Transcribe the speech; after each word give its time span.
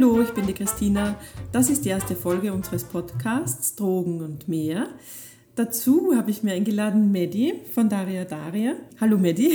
Hallo, 0.00 0.22
ich 0.22 0.30
bin 0.30 0.46
die 0.46 0.52
Christina. 0.52 1.16
Das 1.50 1.68
ist 1.68 1.84
die 1.84 1.88
erste 1.88 2.14
Folge 2.14 2.52
unseres 2.52 2.84
Podcasts 2.84 3.74
Drogen 3.74 4.20
und 4.20 4.46
mehr. 4.46 4.86
Dazu 5.56 6.14
habe 6.14 6.30
ich 6.30 6.44
mir 6.44 6.52
eingeladen 6.52 7.10
Medi 7.10 7.54
von 7.74 7.88
Daria 7.88 8.24
Daria. 8.24 8.74
Hallo 9.00 9.18
Medi. 9.18 9.50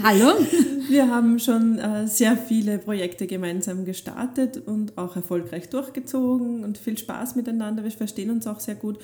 Hallo. 0.02 0.32
Wir 0.88 1.08
haben 1.08 1.38
schon 1.38 1.78
äh, 1.78 2.08
sehr 2.08 2.36
viele 2.36 2.78
Projekte 2.78 3.28
gemeinsam 3.28 3.84
gestartet 3.84 4.60
und 4.66 4.98
auch 4.98 5.14
erfolgreich 5.14 5.68
durchgezogen 5.68 6.64
und 6.64 6.76
viel 6.76 6.98
Spaß 6.98 7.36
miteinander. 7.36 7.84
Wir 7.84 7.92
verstehen 7.92 8.32
uns 8.32 8.48
auch 8.48 8.58
sehr 8.58 8.74
gut. 8.74 8.98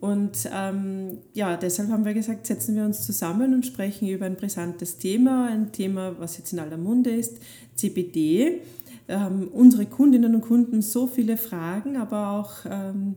Und 0.00 0.50
ähm, 0.52 1.18
ja, 1.34 1.56
deshalb 1.56 1.90
haben 1.90 2.04
wir 2.04 2.14
gesagt, 2.14 2.48
setzen 2.48 2.74
wir 2.74 2.82
uns 2.82 3.06
zusammen 3.06 3.54
und 3.54 3.64
sprechen 3.64 4.08
über 4.08 4.26
ein 4.26 4.34
brisantes 4.34 4.98
Thema, 4.98 5.46
ein 5.46 5.70
Thema, 5.70 6.16
was 6.18 6.36
jetzt 6.36 6.52
in 6.52 6.58
aller 6.58 6.78
Munde 6.78 7.10
ist, 7.10 7.36
CBD. 7.76 8.62
Ähm, 9.08 9.48
unsere 9.52 9.86
Kundinnen 9.86 10.34
und 10.34 10.42
Kunden 10.42 10.82
so 10.82 11.06
viele 11.06 11.36
Fragen, 11.36 11.96
aber 11.96 12.30
auch 12.30 12.50
ähm, 12.64 13.16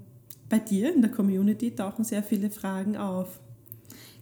bei 0.50 0.60
dir 0.60 0.94
in 0.94 1.02
der 1.02 1.12
Community 1.12 1.72
tauchen 1.72 2.04
sehr 2.04 2.24
viele 2.24 2.50
Fragen 2.50 2.98
auf. 2.98 3.40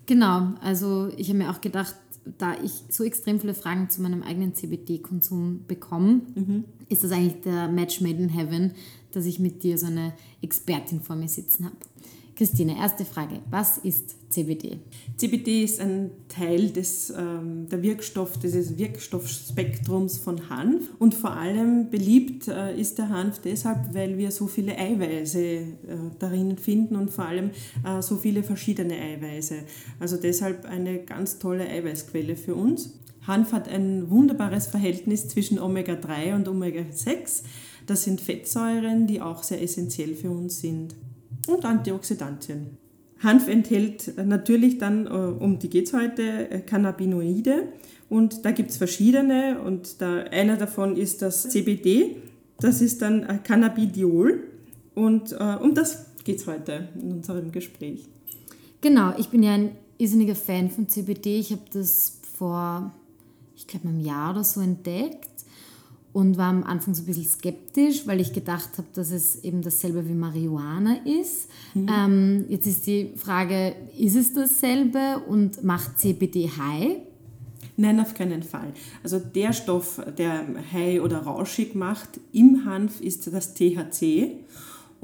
Genau, 0.06 0.54
also 0.62 1.10
ich 1.18 1.30
habe 1.30 1.40
mir 1.40 1.50
auch 1.50 1.62
gedacht, 1.62 1.96
da 2.38 2.56
ich 2.62 2.84
so 2.90 3.04
extrem 3.04 3.40
viele 3.40 3.54
Fragen 3.54 3.90
zu 3.90 4.02
meinem 4.02 4.24
eigenen 4.24 4.54
CBD-Konsum 4.54 5.66
bekomme, 5.68 6.22
mhm. 6.36 6.66
ist 6.90 7.04
das 7.04 7.12
eigentlich 7.12 7.42
der 7.42 7.68
Match 7.68 8.02
made 8.02 8.22
in 8.22 8.30
heaven, 8.30 8.72
dass 9.12 9.26
ich 9.26 9.40
mit 9.40 9.64
dir 9.64 9.78
so 9.78 9.88
eine 9.88 10.14
Expertin 10.42 11.02
vor 11.02 11.16
mir 11.16 11.28
sitzen 11.28 11.66
habe. 11.66 11.76
Christine, 12.36 12.76
erste 12.78 13.06
Frage. 13.06 13.40
Was 13.52 13.78
ist 13.78 14.16
CBD? 14.32 14.80
CBD 15.18 15.64
ist 15.64 15.80
ein 15.80 16.10
Teil 16.28 16.72
des, 16.72 17.12
ähm, 17.12 17.70
der 17.70 17.84
Wirkstoff, 17.84 18.40
dieses 18.40 18.78
Wirkstoffspektrums 18.78 20.18
von 20.18 20.50
Hanf. 20.50 20.90
Und 20.98 21.14
vor 21.14 21.32
allem 21.32 21.92
beliebt 21.92 22.48
äh, 22.48 22.76
ist 22.76 22.98
der 22.98 23.10
Hanf 23.10 23.40
deshalb, 23.40 23.94
weil 23.94 24.18
wir 24.18 24.32
so 24.32 24.48
viele 24.48 24.76
Eiweiße 24.76 25.40
äh, 25.40 25.66
darin 26.18 26.58
finden 26.58 26.96
und 26.96 27.12
vor 27.12 27.26
allem 27.26 27.52
äh, 27.86 28.02
so 28.02 28.16
viele 28.16 28.42
verschiedene 28.42 28.96
Eiweiße. 28.96 29.56
Also 30.00 30.18
deshalb 30.18 30.66
eine 30.66 31.04
ganz 31.04 31.38
tolle 31.38 31.70
Eiweißquelle 31.70 32.36
für 32.36 32.56
uns. 32.56 32.98
Hanf 33.28 33.52
hat 33.52 33.70
ein 33.70 34.10
wunderbares 34.10 34.68
Verhältnis 34.68 35.28
zwischen 35.28 35.60
Omega-3 35.60 36.34
und 36.36 36.48
Omega-6. 36.48 37.44
Das 37.86 38.04
sind 38.04 38.22
Fettsäuren, 38.22 39.06
die 39.06 39.22
auch 39.22 39.44
sehr 39.44 39.62
essentiell 39.62 40.16
für 40.16 40.32
uns 40.32 40.60
sind 40.60 40.96
und 41.48 41.66
Antioxidantien. 41.66 42.78
Hanf 43.20 43.48
enthält 43.48 44.18
natürlich 44.18 44.78
dann, 44.78 45.08
äh, 45.08 45.10
um 45.10 45.60
die 45.60 45.70
geht 45.70 45.88
es 45.88 45.94
heute, 45.94 46.50
äh, 46.50 46.60
Cannabinoide 46.60 47.70
und 48.10 48.46
da 48.46 48.52
gibt 48.52 48.72
es 48.72 48.78
verschiedene 48.78 49.62
und 49.62 50.02
da, 50.02 50.24
einer 50.24 50.58
davon 50.58 50.98
ist 50.98 51.22
das 51.22 51.50
CBD, 51.50 52.18
das 52.60 52.82
ist 52.82 53.02
dann 53.02 53.24
äh, 53.24 53.40
Cannabidiol 53.44 54.44
und 54.96 55.32
äh, 55.32 55.56
um 55.62 55.74
das 55.74 56.06
geht 56.24 56.38
es 56.38 56.48
heute 56.48 56.90
in 57.02 57.12
unserem 57.12 57.52
Gespräch. 57.52 58.08
Genau, 58.82 59.14
ich 59.18 59.30
bin 59.30 59.44
ja 59.44 59.54
ein 59.54 59.72
irrsinniger 59.98 60.36
Fan 60.36 60.70
von 60.70 60.88
CBD. 60.90 61.40
Ich 61.40 61.52
habe 61.52 61.64
das 61.72 62.20
vor, 62.38 62.94
ich 63.56 63.68
glaube, 63.68 63.88
einem 63.88 64.00
Jahr 64.00 64.32
oder 64.32 64.44
so 64.44 64.62
entdeckt 64.62 65.30
und 66.14 66.38
war 66.38 66.50
am 66.50 66.64
Anfang 66.64 66.94
so 66.94 67.02
ein 67.02 67.06
bisschen 67.08 67.26
skeptisch, 67.26 68.06
weil 68.06 68.22
ich 68.22 68.34
gedacht 68.34 68.70
habe, 68.78 68.88
dass 68.94 69.12
es 69.12 69.44
eben 69.44 69.62
dasselbe 69.62 70.08
wie 70.08 70.14
Marihuana 70.14 70.98
ist. 71.06 71.50
Mhm. 71.74 71.90
Ähm, 71.90 72.46
jetzt 72.50 72.68
ist 72.68 72.86
die 72.86 73.14
Frage, 73.18 73.76
ist 73.98 74.16
es 74.16 74.34
dasselbe 74.34 75.22
und 75.28 75.64
macht 75.64 76.00
CBD 76.00 76.50
high? 76.50 76.98
Nein, 77.76 78.00
auf 78.00 78.14
keinen 78.14 78.44
Fall. 78.44 78.72
Also 79.02 79.20
der 79.20 79.52
Stoff, 79.52 80.00
der 80.18 80.46
high 80.72 81.02
oder 81.02 81.20
rauschig 81.20 81.74
macht 81.74 82.20
im 82.32 82.66
Hanf, 82.66 83.02
ist 83.02 83.26
das 83.34 83.56
THC. 83.56 84.38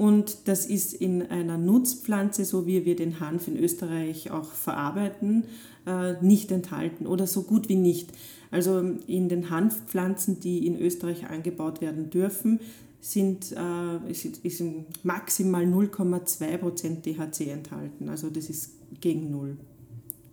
Und 0.00 0.48
das 0.48 0.64
ist 0.64 0.94
in 0.94 1.28
einer 1.28 1.58
Nutzpflanze, 1.58 2.46
so 2.46 2.66
wie 2.66 2.86
wir 2.86 2.96
den 2.96 3.20
Hanf 3.20 3.48
in 3.48 3.58
Österreich 3.58 4.30
auch 4.30 4.50
verarbeiten, 4.50 5.44
äh, 5.86 6.14
nicht 6.22 6.50
enthalten 6.52 7.06
oder 7.06 7.26
so 7.26 7.42
gut 7.42 7.68
wie 7.68 7.76
nicht. 7.76 8.08
Also 8.50 8.78
in 9.06 9.28
den 9.28 9.50
Hanfpflanzen, 9.50 10.40
die 10.40 10.66
in 10.66 10.80
Österreich 10.80 11.28
angebaut 11.28 11.82
werden 11.82 12.08
dürfen, 12.08 12.60
sind, 13.02 13.52
äh, 13.52 14.10
ist, 14.10 14.24
ist 14.42 14.62
maximal 15.02 15.64
0,2% 15.66 17.02
THC 17.02 17.50
enthalten. 17.50 18.08
Also 18.08 18.30
das 18.30 18.48
ist 18.48 18.70
gegen 19.02 19.30
null. 19.30 19.58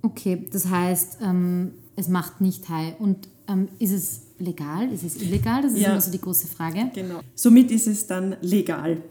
Okay, 0.02 0.46
das 0.50 0.70
heißt, 0.70 1.18
ähm, 1.22 1.74
es 1.98 2.08
macht 2.08 2.40
nicht 2.40 2.70
high. 2.70 2.98
Und 3.02 3.28
ähm, 3.50 3.68
ist 3.80 3.92
es 3.92 4.22
legal? 4.40 4.90
Ist 4.94 5.04
es 5.04 5.22
illegal? 5.22 5.62
Das 5.62 5.74
ist 5.74 5.82
ja, 5.82 5.92
immer 5.92 6.00
so 6.00 6.10
die 6.10 6.22
große 6.22 6.48
Frage. 6.48 6.90
Genau. 6.96 7.20
Somit 7.36 7.70
ist 7.70 7.88
es 7.88 8.08
dann 8.08 8.38
legal 8.40 9.04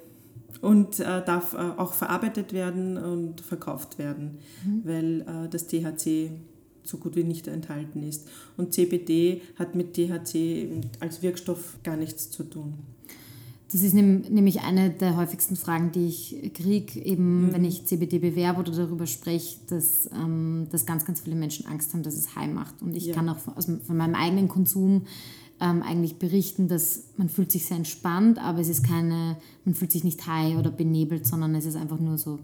und 0.61 1.00
äh, 1.00 1.25
darf 1.25 1.55
äh, 1.55 1.56
auch 1.56 1.93
verarbeitet 1.93 2.53
werden 2.53 2.97
und 2.97 3.41
verkauft 3.41 3.99
werden, 3.99 4.39
mhm. 4.65 4.83
weil 4.84 5.21
äh, 5.22 5.49
das 5.49 5.67
THC 5.67 6.31
so 6.83 6.99
gut 6.99 7.17
wie 7.17 7.25
nicht 7.25 7.49
enthalten 7.49 8.03
ist. 8.03 8.28
Und 8.56 8.72
CBD 8.72 9.43
hat 9.59 9.75
mit 9.75 9.95
THC 9.95 10.69
als 11.00 11.22
Wirkstoff 11.22 11.78
gar 11.83 11.97
nichts 11.97 12.31
zu 12.31 12.45
tun. 12.45 12.75
Das 13.72 13.83
ist 13.83 13.95
nämlich 13.95 14.61
eine 14.61 14.91
der 14.91 15.16
häufigsten 15.16 15.56
Fragen, 15.56 15.91
die 15.91 16.06
ich 16.06 16.53
kriege, 16.55 17.00
eben 17.00 17.47
mhm. 17.47 17.53
wenn 17.53 17.65
ich 17.65 17.84
CBD 17.84 18.21
bewerbe 18.21 18.61
oder 18.61 18.71
darüber 18.71 19.09
spreche, 19.09 19.59
dass, 19.69 20.09
ähm, 20.15 20.69
dass 20.71 20.87
ganz, 20.87 21.05
ganz 21.05 21.21
viele 21.21 21.34
Menschen 21.34 21.66
Angst 21.66 21.93
haben, 21.93 22.05
dass 22.05 22.15
es 22.15 22.37
high 22.37 22.53
macht. 22.53 22.81
Und 22.81 22.95
ich 22.97 23.06
ja. 23.06 23.15
kann 23.15 23.28
auch 23.28 23.39
von, 23.39 23.55
also 23.55 23.77
von 23.84 23.97
meinem 23.97 24.15
eigenen 24.15 24.47
Konsum 24.47 25.03
ähm, 25.61 25.83
eigentlich 25.83 26.17
berichten, 26.17 26.69
dass 26.69 27.05
man 27.17 27.28
fühlt 27.28 27.50
sich 27.50 27.67
sehr 27.67 27.78
entspannt, 27.78 28.39
aber 28.39 28.61
es 28.61 28.69
ist 28.69 28.84
keine, 28.84 29.37
man 29.65 29.75
fühlt 29.75 29.93
sich 29.93 30.05
nicht 30.05 30.27
high 30.27 30.56
oder 30.56 30.71
benebelt, 30.71 31.27
sondern 31.27 31.55
es 31.55 31.65
ist 31.65 31.77
einfach 31.77 31.99
nur 31.99 32.19
so 32.19 32.39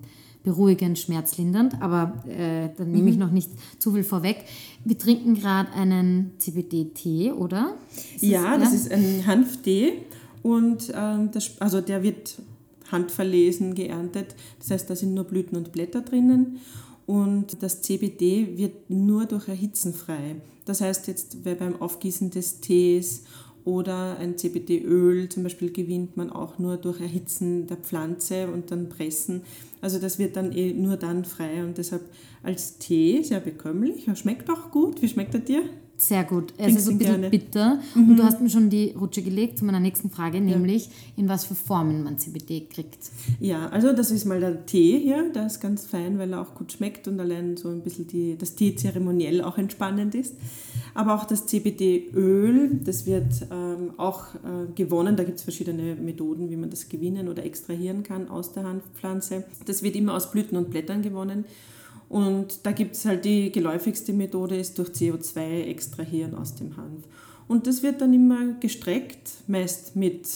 beruhigend, 0.44 0.98
schmerzlindernd, 0.98 1.80
aber 1.80 2.24
äh, 2.26 2.70
dann 2.76 2.90
nehme 2.90 3.10
ich 3.10 3.16
mhm. 3.16 3.22
noch 3.22 3.30
nicht 3.30 3.50
zu 3.78 3.92
viel 3.92 4.02
vorweg. 4.02 4.44
Wir 4.84 4.98
trinken 4.98 5.34
gerade 5.34 5.72
einen 5.72 6.32
CBD-Tee, 6.38 7.32
oder? 7.32 7.76
Ist 8.14 8.22
ja, 8.22 8.58
das, 8.58 8.70
das 8.70 8.74
ist 8.74 8.92
ein 8.92 9.26
Hanftee 9.26 10.04
und 10.42 10.92
ähm, 10.94 11.30
das, 11.32 11.60
also 11.60 11.80
der 11.80 12.02
wird 12.02 12.38
handverlesen 12.90 13.74
geerntet. 13.74 14.34
Das 14.58 14.70
heißt, 14.70 14.90
da 14.90 14.96
sind 14.96 15.14
nur 15.14 15.24
Blüten 15.24 15.56
und 15.56 15.72
Blätter 15.72 16.00
drinnen 16.00 16.58
und 17.06 17.62
das 17.62 17.82
CBD 17.82 18.56
wird 18.56 18.90
nur 18.90 19.26
durch 19.26 19.48
Erhitzen 19.48 19.94
frei. 19.94 20.36
Das 20.64 20.80
heißt 20.80 21.08
jetzt 21.08 21.42
beim 21.44 21.80
Aufgießen 21.80 22.30
des 22.30 22.60
Tees 22.60 23.24
oder 23.64 24.18
ein 24.18 24.36
CBD-Öl 24.36 25.28
zum 25.28 25.42
Beispiel 25.42 25.72
gewinnt 25.72 26.16
man 26.16 26.30
auch 26.30 26.58
nur 26.58 26.76
durch 26.76 27.00
Erhitzen 27.00 27.66
der 27.66 27.76
Pflanze 27.76 28.48
und 28.48 28.70
dann 28.70 28.88
pressen. 28.88 29.42
Also 29.80 29.98
das 29.98 30.18
wird 30.18 30.36
dann 30.36 30.52
eh 30.52 30.72
nur 30.72 30.96
dann 30.96 31.24
frei 31.24 31.64
und 31.64 31.78
deshalb 31.78 32.02
als 32.42 32.78
Tee 32.78 33.22
sehr 33.22 33.40
bekömmlich. 33.40 34.08
Er 34.08 34.16
schmeckt 34.16 34.50
auch 34.50 34.70
gut. 34.70 35.02
Wie 35.02 35.08
schmeckt 35.08 35.34
er 35.34 35.40
dir? 35.40 35.62
Sehr 36.02 36.24
gut. 36.24 36.52
Er 36.56 36.68
ist 36.68 36.84
so 36.84 36.90
ein 36.90 36.98
bisschen 36.98 37.20
gerne. 37.20 37.30
bitter. 37.30 37.78
Mhm. 37.94 38.10
Und 38.10 38.16
du 38.16 38.24
hast 38.24 38.40
mir 38.40 38.50
schon 38.50 38.68
die 38.68 38.90
Rutsche 38.90 39.22
gelegt 39.22 39.58
zu 39.58 39.64
meiner 39.64 39.78
nächsten 39.78 40.10
Frage, 40.10 40.40
nämlich 40.40 40.86
ja. 40.86 40.92
in 41.16 41.28
was 41.28 41.44
für 41.44 41.54
Formen 41.54 42.02
man 42.02 42.18
CBD 42.18 42.66
kriegt. 42.68 43.10
Ja, 43.38 43.68
also 43.68 43.92
das 43.92 44.10
ist 44.10 44.24
mal 44.24 44.40
der 44.40 44.66
Tee 44.66 44.98
hier. 44.98 45.30
Der 45.32 45.46
ist 45.46 45.60
ganz 45.60 45.86
fein, 45.86 46.18
weil 46.18 46.32
er 46.32 46.40
auch 46.40 46.56
gut 46.56 46.72
schmeckt 46.72 47.06
und 47.06 47.20
allein 47.20 47.56
so 47.56 47.68
ein 47.68 47.82
bisschen 47.82 48.08
die, 48.08 48.36
das 48.36 48.56
Tee 48.56 48.74
zeremoniell 48.74 49.42
auch 49.42 49.58
entspannend 49.58 50.16
ist. 50.16 50.34
Aber 50.94 51.14
auch 51.14 51.24
das 51.24 51.46
CBD-Öl, 51.46 52.80
das 52.84 53.06
wird 53.06 53.46
ähm, 53.50 53.92
auch 53.96 54.34
äh, 54.34 54.72
gewonnen. 54.74 55.16
Da 55.16 55.24
gibt 55.24 55.38
es 55.38 55.44
verschiedene 55.44 55.94
Methoden, 55.94 56.50
wie 56.50 56.56
man 56.56 56.70
das 56.70 56.88
gewinnen 56.88 57.28
oder 57.28 57.44
extrahieren 57.44 58.02
kann 58.02 58.28
aus 58.28 58.52
der 58.52 58.64
Hanfpflanze. 58.64 59.44
Das 59.66 59.82
wird 59.82 59.96
immer 59.96 60.14
aus 60.14 60.30
Blüten 60.30 60.56
und 60.56 60.70
Blättern 60.70 61.02
gewonnen. 61.02 61.44
Und 62.08 62.66
da 62.66 62.72
gibt 62.72 62.94
es 62.94 63.06
halt 63.06 63.24
die 63.24 63.50
geläufigste 63.50 64.12
Methode, 64.12 64.56
ist 64.56 64.78
durch 64.78 64.90
CO2 64.90 65.62
extrahieren 65.62 66.34
aus 66.34 66.54
dem 66.54 66.76
Hanf. 66.76 67.04
Und 67.52 67.66
das 67.66 67.82
wird 67.82 68.00
dann 68.00 68.14
immer 68.14 68.54
gestreckt, 68.60 69.30
meist 69.46 69.94
mit 69.94 70.26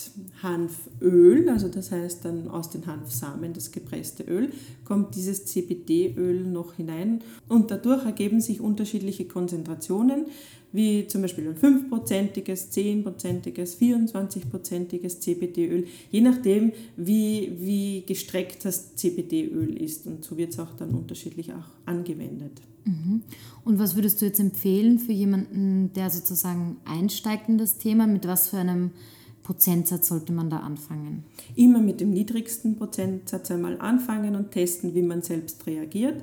Hanföl, 0.42 1.48
also 1.48 1.66
das 1.68 1.90
heißt 1.90 2.26
dann 2.26 2.46
aus 2.46 2.68
den 2.68 2.84
Hanfsamen 2.84 3.54
das 3.54 3.72
gepresste 3.72 4.22
Öl, 4.24 4.50
kommt 4.84 5.14
dieses 5.14 5.46
CBD-Öl 5.46 6.44
noch 6.44 6.74
hinein. 6.74 7.22
Und 7.48 7.70
dadurch 7.70 8.04
ergeben 8.04 8.42
sich 8.42 8.60
unterschiedliche 8.60 9.24
Konzentrationen 9.24 10.26
wie 10.76 11.06
zum 11.06 11.22
Beispiel 11.22 11.48
ein 11.48 11.56
5-prozentiges, 11.56 12.70
10-prozentiges, 12.70 13.78
24-prozentiges 13.78 15.20
CBD-Öl, 15.20 15.86
je 16.10 16.20
nachdem, 16.20 16.72
wie, 16.96 17.52
wie 17.58 18.04
gestreckt 18.06 18.64
das 18.64 18.94
CBD-Öl 18.94 19.76
ist. 19.82 20.06
Und 20.06 20.24
so 20.24 20.36
wird 20.36 20.52
es 20.52 20.58
auch 20.58 20.74
dann 20.76 20.90
unterschiedlich 20.90 21.52
auch 21.52 21.64
angewendet. 21.86 22.60
Mhm. 22.84 23.22
Und 23.64 23.78
was 23.78 23.96
würdest 23.96 24.20
du 24.20 24.26
jetzt 24.26 24.38
empfehlen 24.38 24.98
für 24.98 25.12
jemanden, 25.12 25.92
der 25.94 26.10
sozusagen 26.10 26.76
einsteigt 26.84 27.48
in 27.48 27.58
das 27.58 27.78
Thema? 27.78 28.06
Mit 28.06 28.26
was 28.26 28.48
für 28.48 28.58
einem 28.58 28.90
Prozentsatz 29.42 30.08
sollte 30.08 30.32
man 30.32 30.50
da 30.50 30.58
anfangen? 30.58 31.24
Immer 31.54 31.80
mit 31.80 32.00
dem 32.00 32.10
niedrigsten 32.10 32.76
Prozentsatz 32.76 33.50
einmal 33.50 33.80
anfangen 33.80 34.36
und 34.36 34.50
testen, 34.50 34.94
wie 34.94 35.02
man 35.02 35.22
selbst 35.22 35.66
reagiert 35.66 36.22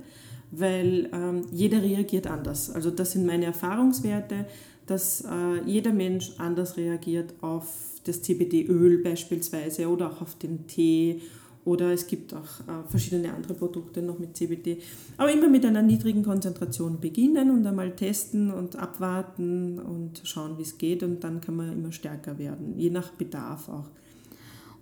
weil 0.55 1.09
ähm, 1.11 1.41
jeder 1.51 1.81
reagiert 1.81 2.27
anders. 2.27 2.69
Also 2.69 2.91
das 2.91 3.11
sind 3.11 3.25
meine 3.25 3.45
Erfahrungswerte, 3.45 4.45
dass 4.85 5.21
äh, 5.21 5.61
jeder 5.65 5.93
Mensch 5.93 6.33
anders 6.37 6.77
reagiert 6.77 7.33
auf 7.41 7.65
das 8.03 8.21
CBD-Öl 8.21 9.01
beispielsweise 9.01 9.87
oder 9.87 10.11
auch 10.11 10.21
auf 10.21 10.35
den 10.35 10.67
Tee 10.67 11.21
oder 11.65 11.93
es 11.93 12.07
gibt 12.07 12.33
auch 12.33 12.59
äh, 12.67 12.87
verschiedene 12.89 13.33
andere 13.33 13.53
Produkte 13.53 14.01
noch 14.01 14.19
mit 14.19 14.35
CBD. 14.35 14.79
Aber 15.17 15.31
immer 15.31 15.47
mit 15.47 15.65
einer 15.65 15.81
niedrigen 15.81 16.23
Konzentration 16.23 16.99
beginnen 16.99 17.51
und 17.51 17.65
einmal 17.65 17.95
testen 17.95 18.51
und 18.51 18.75
abwarten 18.75 19.79
und 19.79 20.21
schauen, 20.25 20.57
wie 20.57 20.63
es 20.63 20.77
geht. 20.77 21.03
Und 21.03 21.23
dann 21.23 21.39
kann 21.39 21.55
man 21.55 21.71
immer 21.71 21.91
stärker 21.91 22.37
werden, 22.37 22.77
je 22.77 22.89
nach 22.89 23.11
Bedarf 23.11 23.69
auch. 23.69 23.89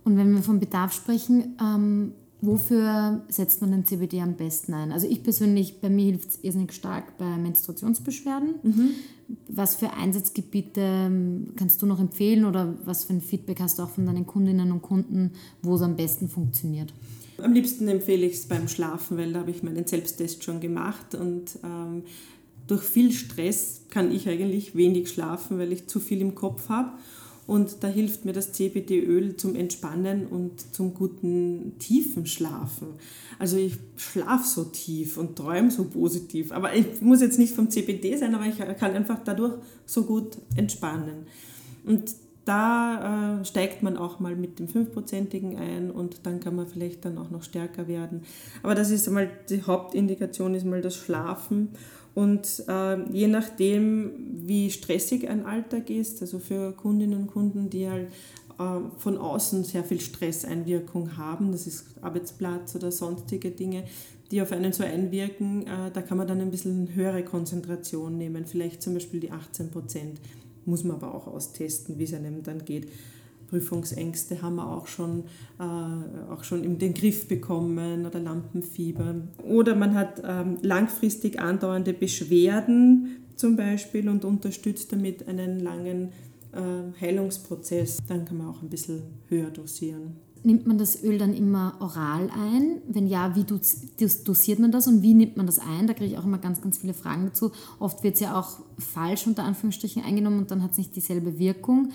Und 0.04 0.18
wenn 0.18 0.34
wir 0.34 0.42
vom 0.42 0.60
Bedarf 0.60 0.94
sprechen, 0.94 1.56
ähm, 1.62 2.14
wofür 2.42 3.24
setzt 3.30 3.62
man 3.62 3.72
den 3.72 3.86
CBD 3.86 4.22
am 4.22 4.36
besten 4.36 4.74
ein? 4.74 4.92
Also 4.92 5.08
ich 5.08 5.24
persönlich, 5.24 5.80
bei 5.80 5.90
mir 5.90 6.06
hilft 6.06 6.30
es 6.30 6.40
irrsinnig 6.44 6.74
stark 6.74 7.18
bei 7.18 7.38
Menstruationsbeschwerden. 7.38 8.56
Mhm. 8.64 8.90
Was 9.48 9.76
für 9.76 9.94
Einsatzgebiete 9.94 10.82
ähm, 10.82 11.54
kannst 11.56 11.82
du 11.82 11.86
noch 11.86 12.00
empfehlen 12.00 12.46
oder 12.46 12.76
was 12.84 13.06
für 13.06 13.14
ein 13.14 13.22
Feedback 13.22 13.62
hast 13.62 13.80
du 13.80 13.84
auch 13.84 13.90
von 13.90 14.06
deinen 14.06 14.26
Kundinnen 14.26 14.72
und 14.72 14.82
Kunden, 14.82 15.32
wo 15.62 15.76
es 15.76 15.82
am 15.82 15.96
besten 15.96 16.28
funktioniert? 16.28 16.94
Am 17.38 17.54
liebsten 17.54 17.88
empfehle 17.88 18.26
ich 18.26 18.34
es 18.34 18.46
beim 18.48 18.68
Schlafen, 18.68 19.18
weil 19.18 19.34
da 19.34 19.40
habe 19.40 19.52
ich 19.52 19.64
meinen 19.64 19.88
Selbsttest 19.88 20.44
schon 20.44 20.60
gemacht 20.60 21.16
und 21.16 21.58
ähm, 21.64 22.04
durch 22.68 22.84
viel 22.84 23.12
Stress 23.12 23.82
kann 23.90 24.12
ich 24.12 24.28
eigentlich 24.30 24.76
wenig 24.76 25.10
schlafen, 25.10 25.58
weil 25.58 25.72
ich 25.72 25.88
zu 25.88 26.00
viel 26.00 26.22
im 26.22 26.36
Kopf 26.36 26.70
habe. 26.70 26.92
Und 27.52 27.84
da 27.84 27.90
hilft 27.90 28.24
mir 28.24 28.32
das 28.32 28.54
CBD-Öl 28.54 29.36
zum 29.36 29.56
Entspannen 29.56 30.26
und 30.26 30.74
zum 30.74 30.94
guten 30.94 31.74
tiefen 31.80 32.26
Schlafen. 32.26 32.94
Also 33.40 33.58
ich 33.58 33.74
schlafe 33.98 34.48
so 34.48 34.64
tief 34.64 35.18
und 35.18 35.36
träume 35.36 35.70
so 35.70 35.84
positiv. 35.84 36.54
Aber 36.54 36.74
ich 36.74 37.02
muss 37.02 37.20
jetzt 37.20 37.38
nicht 37.38 37.54
vom 37.54 37.70
CBD 37.70 38.16
sein, 38.16 38.36
aber 38.36 38.46
ich 38.46 38.58
kann 38.58 38.96
einfach 38.96 39.20
dadurch 39.26 39.56
so 39.86 40.06
gut 40.06 40.38
entspannen. 40.56 41.26
Und 41.84 42.16
da 42.46 43.40
äh, 43.42 43.46
steigt 43.46 43.84
man 43.84 43.98
auch 43.98 44.20
mal 44.20 44.36
mit 44.36 44.60
dem 44.60 44.68
5%igen 44.68 45.58
ein 45.58 45.92
und 45.92 46.26
dann 46.26 46.40
kann 46.40 46.56
man 46.56 46.68
vielleicht 46.68 47.06
dann 47.06 47.18
auch 47.18 47.30
noch 47.30 47.44
stärker 47.44 47.88
werden. 47.88 48.24
Aber 48.64 48.74
das 48.74 48.90
ist 48.90 49.08
einmal 49.08 49.30
die 49.50 49.62
Hauptindikation, 49.62 50.56
ist 50.56 50.66
mal 50.66 50.82
das 50.82 50.96
Schlafen. 50.96 51.70
Und 52.14 52.64
äh, 52.68 53.10
je 53.12 53.28
nachdem, 53.28 54.12
wie 54.48 54.70
stressig 54.70 55.30
ein 55.30 55.46
Alltag 55.46 55.90
ist, 55.90 56.22
also 56.22 56.40
für 56.40 56.74
Kundinnen 56.74 57.22
und 57.22 57.28
Kunden, 57.28 57.70
die 57.70 57.90
halt 57.90 58.08
äh, 58.60 58.80
von 58.98 59.18
außen 59.18 59.64
sehr 59.64 59.84
viel 59.84 60.00
Stresseinwirkung 60.00 61.18
haben, 61.18 61.52
das 61.52 61.68
ist 61.68 61.86
Arbeitsplatz 62.02 62.76
oder 62.76 62.92
sonstige 62.92 63.52
Dinge, 63.52 63.86
die 64.32 64.42
auf 64.42 64.52
einen 64.52 64.74
so 64.74 64.84
einwirken, 64.84 65.68
äh, 65.68 65.92
da 65.94 66.02
kann 66.02 66.18
man 66.18 66.28
dann 66.28 66.42
ein 66.42 66.52
bisschen 66.52 66.94
höhere 66.96 67.24
Konzentration 67.24 68.18
nehmen, 68.18 68.46
vielleicht 68.46 68.82
zum 68.82 68.94
Beispiel 68.94 69.20
die 69.20 69.32
18 69.32 69.72
Prozent, 69.72 70.20
muss 70.66 70.84
man 70.84 70.98
aber 70.98 71.14
auch 71.14 71.28
austesten, 71.28 71.98
wie 71.98 72.04
es 72.04 72.14
einem 72.14 72.44
dann 72.44 72.66
geht. 72.66 72.88
Prüfungsängste 73.50 74.42
haben 74.42 74.56
wir 74.56 74.72
auch 74.72 74.88
schon, 74.88 75.26
äh, 75.60 75.64
auch 76.32 76.44
schon 76.44 76.64
in 76.64 76.80
den 76.80 76.94
Griff 76.94 77.28
bekommen 77.28 78.06
oder 78.06 78.20
Lampenfieber. 78.20 79.16
Oder 79.44 79.76
man 79.76 79.94
hat 79.94 80.22
ähm, 80.26 80.58
langfristig 80.62 81.40
andauernde 81.40 81.94
Beschwerden 81.94 83.18
zum 83.36 83.58
Beispiel 83.58 84.08
und 84.08 84.24
unterstützt 84.24 84.94
damit 84.94 85.28
einen 85.28 85.60
langen 85.60 86.10
äh, 86.54 87.02
Heilungsprozess. 87.02 87.98
Dann 88.08 88.24
kann 88.24 88.38
man 88.38 88.48
auch 88.48 88.62
ein 88.62 88.70
bisschen 88.70 89.02
höher 89.28 89.50
dosieren. 89.50 90.16
Nimmt 90.44 90.66
man 90.66 90.80
das 90.80 91.04
Öl 91.04 91.20
dann 91.20 91.36
immer 91.36 91.76
oral 91.80 92.30
ein? 92.32 92.82
Wenn 92.88 93.06
ja, 93.06 93.36
wie 93.36 93.44
dosiert 93.44 94.60
man 94.60 94.72
das 94.72 94.88
und 94.88 95.04
wie 95.04 95.14
nimmt 95.14 95.38
man 95.38 95.46
das 95.46 95.60
ein? 95.60 95.86
Da 95.86 95.94
kriege 95.94 96.14
ich 96.14 96.18
auch 96.18 96.26
immer 96.26 96.40
ganz, 96.40 96.62
ganz 96.62 96.80
viele 96.80 96.96
Fragen 96.96 97.26
dazu. 97.26 97.52
Oft 97.80 98.04
wird 98.04 98.16
es 98.16 98.22
ja 98.22 98.40
auch 98.40 98.60
falsch 98.80 99.28
unter 99.28 99.44
Anführungsstrichen 99.44 100.04
eingenommen 100.04 100.40
und 100.40 100.52
dann 100.52 100.64
hat 100.64 100.72
es 100.72 100.78
nicht 100.80 100.96
dieselbe 100.96 101.38
Wirkung. 101.38 101.92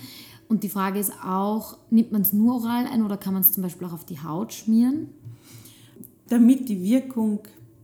Und 0.47 0.63
die 0.63 0.69
Frage 0.69 0.99
ist 0.99 1.11
auch, 1.23 1.77
nimmt 1.89 2.13
man 2.13 2.21
es 2.21 2.31
nur 2.31 2.55
oral 2.55 2.87
ein 2.87 3.03
oder 3.03 3.17
kann 3.17 3.33
man 3.33 3.41
es 3.41 3.51
zum 3.51 3.63
Beispiel 3.63 3.85
auch 3.87 3.93
auf 3.93 4.05
die 4.05 4.19
Haut 4.19 4.53
schmieren? 4.53 5.09
Damit 6.29 6.69
die 6.69 6.81
Wirkung 6.83 7.41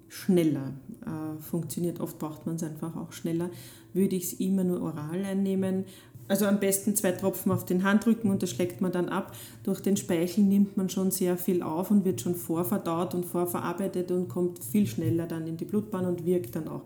schneller 0.07 0.73
äh, 1.01 1.41
funktioniert, 1.41 1.99
oft 1.99 2.19
braucht 2.19 2.45
man 2.45 2.55
es 2.55 2.63
einfach 2.63 2.95
auch 2.95 3.11
schneller, 3.11 3.49
würde 3.93 4.15
ich 4.15 4.25
es 4.25 4.33
immer 4.33 4.63
nur 4.63 4.81
oral 4.81 5.25
einnehmen. 5.25 5.85
Also 6.27 6.45
am 6.45 6.59
besten 6.59 6.95
zwei 6.95 7.11
Tropfen 7.11 7.51
auf 7.51 7.65
den 7.65 7.83
Handrücken 7.83 8.31
und 8.31 8.41
das 8.41 8.49
schlägt 8.49 8.81
man 8.81 8.91
dann 8.91 9.09
ab. 9.09 9.35
Durch 9.63 9.81
den 9.81 9.97
Speichel 9.97 10.43
nimmt 10.43 10.77
man 10.77 10.89
schon 10.89 11.11
sehr 11.11 11.37
viel 11.37 11.61
auf 11.61 11.91
und 11.91 12.05
wird 12.05 12.21
schon 12.21 12.35
vorverdaut 12.35 13.13
und 13.13 13.25
vorverarbeitet 13.25 14.11
und 14.11 14.29
kommt 14.29 14.63
viel 14.63 14.87
schneller 14.87 15.27
dann 15.27 15.47
in 15.47 15.57
die 15.57 15.65
Blutbahn 15.65 16.05
und 16.05 16.25
wirkt 16.25 16.55
dann 16.55 16.67
auch. 16.67 16.81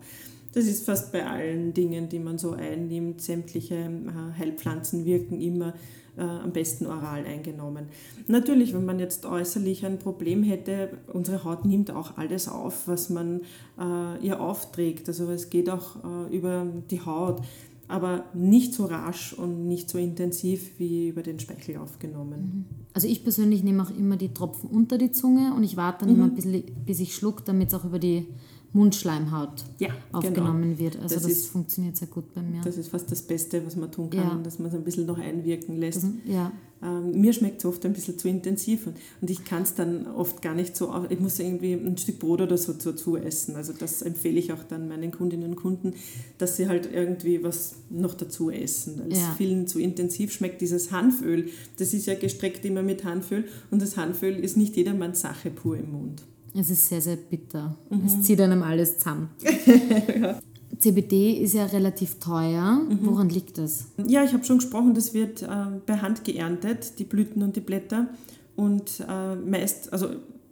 Das 0.54 0.64
ist 0.64 0.86
fast 0.86 1.12
bei 1.12 1.26
allen 1.26 1.74
Dingen, 1.74 2.08
die 2.08 2.18
man 2.18 2.38
so 2.38 2.52
einnimmt. 2.52 3.20
Sämtliche 3.20 3.74
äh, 3.74 4.38
Heilpflanzen 4.38 5.04
wirken 5.04 5.40
immer 5.40 5.74
äh, 6.16 6.22
am 6.22 6.52
besten 6.52 6.86
oral 6.86 7.24
eingenommen. 7.24 7.86
Natürlich, 8.26 8.74
wenn 8.74 8.84
man 8.84 8.98
jetzt 8.98 9.24
äußerlich 9.24 9.86
ein 9.86 9.98
Problem 9.98 10.42
hätte, 10.42 10.90
unsere 11.12 11.44
Haut 11.44 11.64
nimmt 11.64 11.90
auch 11.90 12.16
alles 12.16 12.48
auf, 12.48 12.88
was 12.88 13.08
man 13.08 13.42
äh, 13.78 14.26
ihr 14.26 14.40
aufträgt. 14.40 15.08
Also 15.08 15.30
es 15.30 15.48
geht 15.50 15.70
auch 15.70 15.96
äh, 16.02 16.36
über 16.36 16.66
die 16.90 17.02
Haut, 17.02 17.42
aber 17.88 18.24
nicht 18.34 18.74
so 18.74 18.84
rasch 18.84 19.32
und 19.32 19.66
nicht 19.66 19.88
so 19.88 19.98
intensiv 19.98 20.78
wie 20.78 21.08
über 21.08 21.22
den 21.22 21.40
Speichel 21.40 21.78
aufgenommen. 21.78 22.40
Mhm. 22.40 22.64
Also 22.92 23.08
ich 23.08 23.22
persönlich 23.22 23.64
nehme 23.64 23.82
auch 23.82 23.90
immer 23.90 24.16
die 24.16 24.32
Tropfen 24.34 24.68
unter 24.70 24.98
die 24.98 25.10
Zunge 25.10 25.54
und 25.54 25.64
ich 25.64 25.76
warte 25.76 26.04
dann 26.04 26.14
mhm. 26.14 26.20
immer 26.20 26.30
ein 26.30 26.34
bisschen, 26.34 26.62
bis 26.84 27.00
ich 27.00 27.14
schluck, 27.14 27.44
damit 27.44 27.68
es 27.68 27.74
auch 27.74 27.84
über 27.84 27.98
die 27.98 28.26
Mundschleimhaut 28.72 29.64
ja, 29.78 29.88
aufgenommen 30.12 30.76
genau. 30.76 30.78
wird. 30.78 30.96
Also 30.96 31.14
das, 31.14 31.22
das 31.22 31.32
ist, 31.32 31.46
funktioniert 31.48 31.96
sehr 31.96 32.08
gut 32.08 32.34
bei 32.34 32.42
mir. 32.42 32.60
Das 32.62 32.76
ist 32.76 32.88
fast 32.88 33.10
das 33.10 33.22
Beste, 33.22 33.64
was 33.64 33.76
man 33.76 33.90
tun 33.90 34.10
kann, 34.10 34.20
ja. 34.20 34.40
dass 34.42 34.58
man 34.58 34.68
es 34.68 34.74
ein 34.74 34.84
bisschen 34.84 35.06
noch 35.06 35.18
einwirken 35.18 35.76
lässt. 35.76 36.02
Das, 36.02 36.10
ja. 36.26 36.52
ähm, 36.82 37.18
mir 37.18 37.32
schmeckt 37.32 37.58
es 37.58 37.64
oft 37.64 37.84
ein 37.86 37.94
bisschen 37.94 38.18
zu 38.18 38.28
intensiv 38.28 38.86
und, 38.86 38.96
und 39.22 39.30
ich 39.30 39.44
kann 39.44 39.62
es 39.62 39.74
dann 39.74 40.06
oft 40.06 40.42
gar 40.42 40.54
nicht 40.54 40.76
so, 40.76 40.92
ich 41.08 41.18
muss 41.18 41.38
irgendwie 41.38 41.72
ein 41.72 41.96
Stück 41.96 42.18
Brot 42.18 42.42
oder 42.42 42.58
so 42.58 42.74
dazu 42.74 43.16
essen. 43.16 43.56
Also 43.56 43.72
das 43.72 44.02
empfehle 44.02 44.38
ich 44.38 44.52
auch 44.52 44.62
dann 44.64 44.86
meinen 44.86 45.12
Kundinnen 45.12 45.50
und 45.50 45.56
Kunden, 45.56 45.94
dass 46.36 46.56
sie 46.56 46.68
halt 46.68 46.90
irgendwie 46.92 47.42
was 47.42 47.76
noch 47.88 48.12
dazu 48.12 48.50
essen. 48.50 48.98
Weil 48.98 49.12
es 49.12 49.22
vielen 49.38 49.66
zu 49.66 49.78
intensiv 49.78 50.30
schmeckt. 50.30 50.60
Dieses 50.60 50.92
Hanföl, 50.92 51.48
das 51.78 51.94
ist 51.94 52.04
ja 52.04 52.14
gestreckt 52.14 52.66
immer 52.66 52.82
mit 52.82 53.04
Hanföl 53.04 53.46
und 53.70 53.80
das 53.80 53.96
Hanföl 53.96 54.36
ist 54.36 54.58
nicht 54.58 54.76
jedermanns 54.76 55.22
Sache 55.22 55.50
pur 55.50 55.78
im 55.78 55.92
Mund. 55.92 56.22
Es 56.54 56.70
ist 56.70 56.88
sehr, 56.88 57.00
sehr 57.00 57.16
bitter. 57.16 57.76
Mhm. 57.90 58.06
Es 58.06 58.22
zieht 58.22 58.40
einem 58.40 58.62
alles 58.62 58.98
zusammen. 58.98 59.30
ja. 60.20 60.38
CBD 60.78 61.32
ist 61.32 61.54
ja 61.54 61.66
relativ 61.66 62.18
teuer. 62.18 62.80
Mhm. 62.88 62.98
Woran 63.02 63.28
liegt 63.28 63.58
das? 63.58 63.86
Ja, 64.06 64.24
ich 64.24 64.32
habe 64.32 64.44
schon 64.44 64.58
gesprochen, 64.58 64.94
das 64.94 65.14
wird 65.14 65.42
äh, 65.42 65.46
per 65.84 66.02
Hand 66.02 66.24
geerntet, 66.24 66.98
die 66.98 67.04
Blüten 67.04 67.42
und 67.42 67.56
die 67.56 67.60
Blätter. 67.60 68.08
Und 68.56 69.04
äh, 69.08 69.36
meist, 69.36 69.92
also 69.92 70.08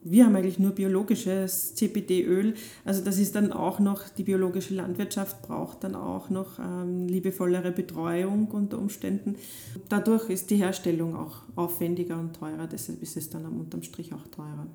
wir 0.08 0.24
haben 0.24 0.36
eigentlich 0.36 0.60
nur 0.60 0.70
biologisches 0.70 1.74
CBD-Öl. 1.74 2.54
Also 2.84 3.02
das 3.02 3.18
ist 3.18 3.34
dann 3.34 3.52
auch 3.52 3.80
noch, 3.80 4.08
die 4.08 4.22
biologische 4.22 4.74
Landwirtschaft 4.74 5.42
braucht 5.42 5.82
dann 5.82 5.96
auch 5.96 6.30
noch 6.30 6.60
ähm, 6.60 7.08
liebevollere 7.08 7.72
Betreuung 7.72 8.48
unter 8.52 8.78
Umständen. 8.78 9.34
Dadurch 9.88 10.30
ist 10.30 10.50
die 10.50 10.56
Herstellung 10.56 11.16
auch 11.16 11.42
aufwendiger 11.56 12.18
und 12.18 12.36
teurer, 12.36 12.68
deshalb 12.68 13.02
ist 13.02 13.16
es 13.16 13.30
dann 13.30 13.46
am 13.46 13.58
unterm 13.58 13.82
Strich 13.82 14.12
auch 14.14 14.26
teurer 14.28 14.68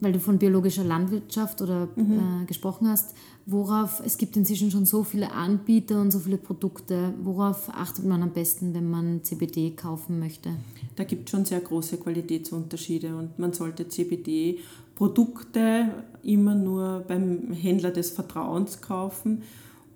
weil 0.00 0.12
du 0.12 0.20
von 0.20 0.38
biologischer 0.38 0.84
Landwirtschaft 0.84 1.62
oder 1.62 1.88
mhm. 1.96 2.42
äh, 2.42 2.46
gesprochen 2.46 2.88
hast, 2.88 3.14
worauf, 3.46 4.02
es 4.04 4.18
gibt 4.18 4.36
inzwischen 4.36 4.70
schon 4.70 4.86
so 4.86 5.02
viele 5.02 5.32
Anbieter 5.32 6.00
und 6.00 6.10
so 6.10 6.18
viele 6.18 6.38
Produkte, 6.38 7.14
worauf 7.22 7.68
achtet 7.70 8.04
man 8.04 8.22
am 8.22 8.32
besten, 8.32 8.74
wenn 8.74 8.90
man 8.90 9.22
CBD 9.22 9.72
kaufen 9.72 10.18
möchte? 10.18 10.50
Da 10.96 11.04
gibt 11.04 11.28
es 11.28 11.30
schon 11.30 11.44
sehr 11.44 11.60
große 11.60 11.98
Qualitätsunterschiede 11.98 13.16
und 13.16 13.38
man 13.38 13.52
sollte 13.52 13.88
CBD-Produkte 13.88 15.90
immer 16.22 16.54
nur 16.54 17.04
beim 17.06 17.52
Händler 17.52 17.90
des 17.90 18.10
Vertrauens 18.10 18.80
kaufen 18.80 19.42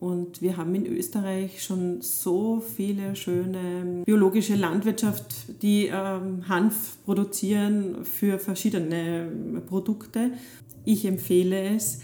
und 0.04 0.42
wir 0.42 0.58
haben 0.58 0.74
in 0.74 0.84
Österreich 0.84 1.62
schon 1.62 2.02
so 2.02 2.60
viele 2.60 3.16
schöne 3.16 4.02
biologische 4.04 4.54
Landwirtschaft, 4.54 5.62
die 5.62 5.86
ähm, 5.86 6.46
Hanf 6.46 6.98
produzieren 7.06 8.04
für 8.04 8.38
verschiedene 8.38 9.62
Produkte. 9.66 10.32
Ich 10.84 11.06
empfehle 11.06 11.74
es, 11.74 12.00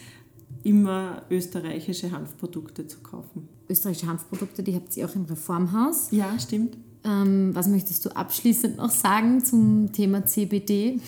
immer 0.64 1.24
österreichische 1.28 2.10
Hanfprodukte 2.10 2.86
zu 2.86 3.00
kaufen. 3.00 3.46
Österreichische 3.68 4.06
Hanfprodukte, 4.06 4.62
die 4.62 4.74
habt 4.74 4.96
ihr 4.96 5.04
auch 5.04 5.14
im 5.14 5.26
Reformhaus. 5.26 6.08
Ja, 6.10 6.38
stimmt. 6.38 6.78
Ähm, 7.04 7.50
was 7.54 7.68
möchtest 7.68 8.06
du 8.06 8.16
abschließend 8.16 8.78
noch 8.78 8.90
sagen 8.90 9.44
zum 9.44 9.92
Thema 9.92 10.24
CBD? 10.24 11.00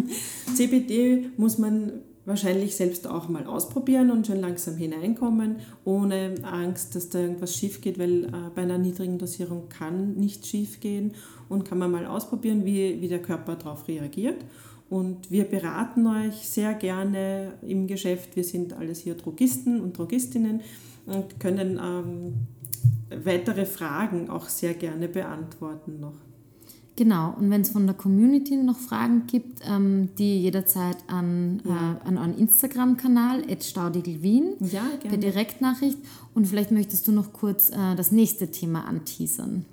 CBD 0.54 1.30
muss 1.38 1.56
man 1.56 2.00
wahrscheinlich 2.26 2.76
selbst 2.76 3.06
auch 3.06 3.28
mal 3.28 3.46
ausprobieren 3.46 4.10
und 4.10 4.26
schon 4.26 4.40
langsam 4.40 4.76
hineinkommen, 4.76 5.56
ohne 5.84 6.34
Angst, 6.42 6.94
dass 6.94 7.10
da 7.10 7.20
irgendwas 7.20 7.54
schief 7.54 7.80
geht, 7.80 7.98
weil 7.98 8.24
äh, 8.24 8.30
bei 8.54 8.62
einer 8.62 8.78
niedrigen 8.78 9.18
Dosierung 9.18 9.68
kann 9.68 10.14
nichts 10.14 10.48
schief 10.48 10.80
gehen 10.80 11.12
und 11.48 11.64
kann 11.64 11.78
man 11.78 11.90
mal 11.90 12.06
ausprobieren, 12.06 12.64
wie, 12.64 13.00
wie 13.00 13.08
der 13.08 13.20
Körper 13.22 13.56
darauf 13.56 13.88
reagiert. 13.88 14.44
Und 14.90 15.30
wir 15.30 15.44
beraten 15.44 16.06
euch 16.06 16.48
sehr 16.48 16.74
gerne 16.74 17.54
im 17.62 17.86
Geschäft. 17.86 18.36
Wir 18.36 18.44
sind 18.44 18.74
alles 18.74 19.00
hier 19.00 19.14
Drogisten 19.14 19.80
und 19.80 19.96
Drogistinnen 19.96 20.60
und 21.06 21.40
können 21.40 21.80
ähm, 21.82 22.34
weitere 23.24 23.66
Fragen 23.66 24.30
auch 24.30 24.48
sehr 24.48 24.74
gerne 24.74 25.08
beantworten 25.08 26.00
noch. 26.00 26.33
Genau, 26.96 27.34
und 27.36 27.50
wenn 27.50 27.62
es 27.62 27.70
von 27.70 27.86
der 27.86 27.96
Community 27.96 28.56
noch 28.56 28.78
Fragen 28.78 29.26
gibt, 29.26 29.62
ähm, 29.68 30.10
die 30.16 30.42
jederzeit 30.42 30.96
an, 31.08 31.60
ja. 31.64 31.98
äh, 32.04 32.08
an 32.08 32.18
euren 32.18 32.38
Instagram-Kanal, 32.38 33.42
staudigelwien, 33.60 34.54
ja, 34.60 34.84
per 35.02 35.16
Direktnachricht. 35.16 35.98
Und 36.34 36.46
vielleicht 36.46 36.70
möchtest 36.70 37.08
du 37.08 37.12
noch 37.12 37.32
kurz 37.32 37.70
äh, 37.70 37.96
das 37.96 38.12
nächste 38.12 38.52
Thema 38.52 38.86
anteasern. 38.86 39.64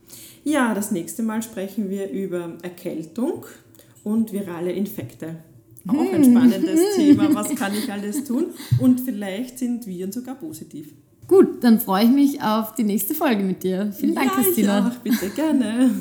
Ja, 0.43 0.73
das 0.73 0.89
nächste 0.89 1.21
Mal 1.21 1.43
sprechen 1.43 1.91
wir 1.91 2.09
über 2.09 2.57
Erkältung 2.63 3.45
und 4.03 4.33
virale 4.33 4.71
Infekte. 4.71 5.35
Auch 5.87 6.13
ein 6.13 6.23
spannendes 6.23 6.79
Thema. 6.95 7.33
Was 7.35 7.53
kann 7.55 7.73
ich 7.75 7.91
alles 7.91 8.23
tun? 8.23 8.45
Und 8.79 8.99
vielleicht 8.99 9.59
sind 9.59 9.85
Viren 9.85 10.11
sogar 10.11 10.35
positiv. 10.35 10.93
Gut, 11.27 11.63
dann 11.63 11.79
freue 11.79 12.05
ich 12.05 12.11
mich 12.11 12.41
auf 12.41 12.73
die 12.73 12.83
nächste 12.83 13.13
Folge 13.13 13.43
mit 13.43 13.63
dir. 13.63 13.93
Vielen 13.93 14.15
Dank, 14.15 14.31
ja, 14.31 14.43
Christina. 14.43 14.79
Ich 14.79 14.97
auch, 14.97 14.99
bitte 15.01 15.29
gerne. 15.29 15.91